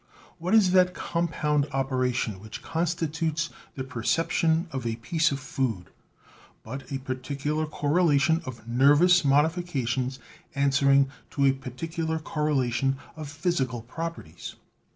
[0.39, 5.91] What is that compound operation which constitutes the perception of a piece of food,
[6.63, 10.17] but a particular correlation of nervous modifications,
[10.55, 14.55] answering to a particular correlation of physical proper ties